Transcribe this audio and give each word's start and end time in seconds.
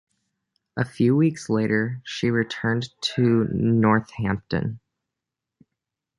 A 0.75 0.83
few 0.83 1.15
weeks 1.15 1.47
later, 1.47 2.01
she 2.05 2.31
returned 2.31 2.89
to 3.01 3.43
Northampton. 3.53 4.79